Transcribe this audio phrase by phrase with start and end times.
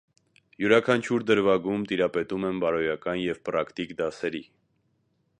[0.61, 4.43] Յուրաքանչյուր դրվագում տիրապետում են բարոյական և պրակտիկ դասերի։